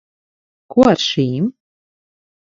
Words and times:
Ko 0.75 0.87
ar 0.93 1.03
šīm? 1.09 1.53